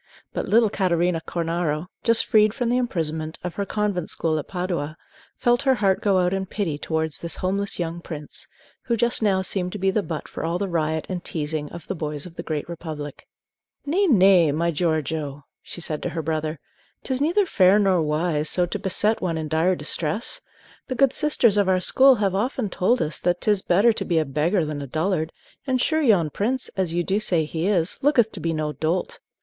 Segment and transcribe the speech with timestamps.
[0.33, 4.97] But little Catarina Cornaro, just freed from the imprisonment of her convent school at Padua,
[5.35, 8.47] felt her heart go out in pity towards this homeless young prince,
[8.85, 11.85] who just now seemed to be the butt for all the riot and teasing of
[11.85, 13.27] the boys of the Great Republic.
[13.85, 16.59] "Nay, nay, my Giorgio," she said to her brother;
[17.03, 20.41] "'t is neither fair nor wise so to beset one in dire distress.
[20.87, 24.03] The good sisters of our school have often told us that 't is better to
[24.03, 25.31] be a beggar than a dullard;
[25.67, 29.19] and sure yon prince, as you do say he is, looketh to be no dolt.